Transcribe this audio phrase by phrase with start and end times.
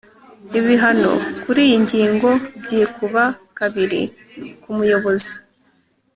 [0.59, 1.11] ibihano
[1.43, 2.29] kuri iyi ngingo
[2.63, 3.23] byikuba
[3.57, 4.01] kabiri
[4.61, 5.33] ku muyobozi